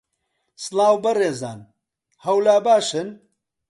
سڵاو 0.63 0.95
بەڕێزان، 1.03 1.59
هەوو 2.23 2.39
لا 2.45 2.55
باشن 2.65 3.07